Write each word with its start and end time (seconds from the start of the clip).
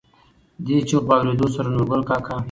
دې 0.65 0.77
چېغو 0.87 1.05
په 1.07 1.13
اورېدو 1.17 1.47
سره 1.55 1.67
نورګل 1.75 2.01
کاکا. 2.09 2.35